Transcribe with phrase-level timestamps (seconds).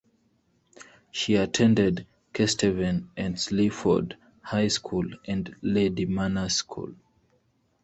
[1.11, 6.95] She attended Kesteven and Sleaford High School and Lady Manners School.